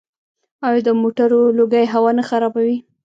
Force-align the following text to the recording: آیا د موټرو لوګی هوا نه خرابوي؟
آیا 0.67 0.81
د 0.87 0.89
موټرو 1.01 1.41
لوګی 1.57 1.85
هوا 1.93 2.11
نه 2.19 2.23
خرابوي؟ 2.29 2.77